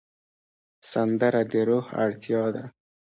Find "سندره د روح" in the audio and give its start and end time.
0.91-1.85